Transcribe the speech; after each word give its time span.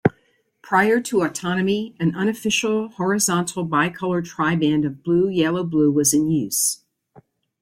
Prior 0.63 0.99
to 0.99 1.21
autonomy, 1.21 1.93
an 1.99 2.15
unofficial 2.15 2.87
horizontal 2.87 3.67
bicolour 3.67 4.23
triband 4.25 4.83
of 4.83 5.03
blue-yellow-blue 5.03 5.91
was 5.91 6.11
in 6.11 6.25
use. 6.31 6.81